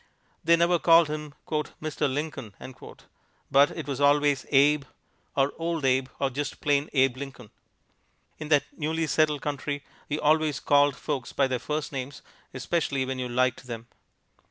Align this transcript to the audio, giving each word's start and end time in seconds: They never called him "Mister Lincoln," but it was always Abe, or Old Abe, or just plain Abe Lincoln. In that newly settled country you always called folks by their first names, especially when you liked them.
They 0.43 0.55
never 0.55 0.79
called 0.79 1.09
him 1.09 1.35
"Mister 1.79 2.07
Lincoln," 2.07 2.55
but 3.51 3.69
it 3.69 3.87
was 3.87 4.01
always 4.01 4.47
Abe, 4.49 4.85
or 5.35 5.53
Old 5.59 5.85
Abe, 5.85 6.07
or 6.19 6.31
just 6.31 6.59
plain 6.59 6.89
Abe 6.91 7.17
Lincoln. 7.17 7.51
In 8.39 8.47
that 8.47 8.63
newly 8.75 9.05
settled 9.05 9.43
country 9.43 9.83
you 10.09 10.19
always 10.19 10.59
called 10.59 10.95
folks 10.95 11.33
by 11.33 11.45
their 11.45 11.59
first 11.59 11.91
names, 11.91 12.23
especially 12.51 13.05
when 13.05 13.19
you 13.19 13.29
liked 13.29 13.67
them. 13.67 13.85